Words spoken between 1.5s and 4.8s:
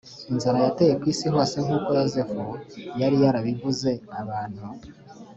nk uko Yozefu yari yarabivuze Abantu